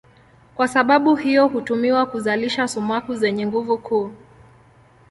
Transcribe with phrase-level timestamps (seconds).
[0.55, 4.11] Kwa sababu hiyo hutumiwa kuzalisha sumaku zenye nguvu kuu.